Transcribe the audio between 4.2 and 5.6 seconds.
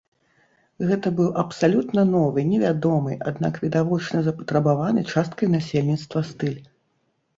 запатрабаваны часткай